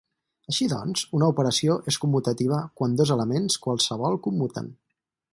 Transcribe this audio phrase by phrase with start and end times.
[0.51, 4.73] Així doncs, una operació és commutativa quan dos elements qualssevol commuten.